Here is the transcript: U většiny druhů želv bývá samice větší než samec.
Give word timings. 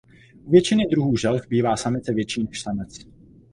U 0.45 0.51
většiny 0.51 0.83
druhů 0.91 1.17
želv 1.17 1.39
bývá 1.49 1.77
samice 1.77 2.13
větší 2.13 2.43
než 2.43 2.61
samec. 2.61 2.97